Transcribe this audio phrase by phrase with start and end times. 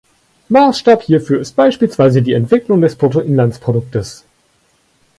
[0.49, 4.25] Maßstab hierfür ist beispielsweise die Entwicklung des Bruttoinlandsproduktes.